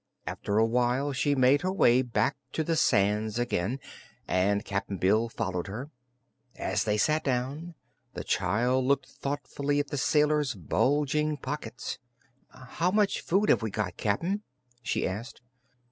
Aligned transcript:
After 0.25 0.57
awhile 0.57 1.11
she 1.13 1.35
made 1.35 1.61
her 1.61 1.71
way 1.71 2.01
back 2.01 2.35
to 2.53 2.63
the 2.63 2.75
sands 2.75 3.37
again, 3.37 3.79
and 4.27 4.65
Cap'n 4.65 4.97
Bill 4.97 5.29
followed 5.29 5.67
her. 5.67 5.91
As 6.55 6.85
they 6.85 6.97
sat 6.97 7.23
down, 7.23 7.75
the 8.15 8.23
child 8.23 8.83
looked 8.85 9.05
thoughtfully 9.09 9.79
at 9.79 9.89
the 9.89 9.97
sailor's 9.99 10.55
bulging 10.55 11.37
pockets. 11.37 11.99
"How 12.49 12.89
much 12.89 13.21
food 13.21 13.49
have 13.49 13.61
we 13.61 13.69
got, 13.69 13.97
Cap'n?" 13.97 14.41
she 14.81 15.07
asked. 15.07 15.39